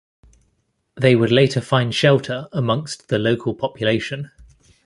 They 0.95 1.15
would 1.15 1.31
later 1.31 1.61
find 1.61 1.93
shelter 1.93 2.47
amongst 2.53 3.09
the 3.09 3.19
local 3.19 3.53
population. 3.53 4.31